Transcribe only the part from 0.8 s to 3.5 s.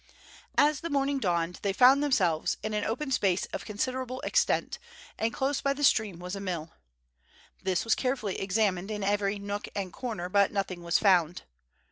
morning dawned, they found themselves in an open space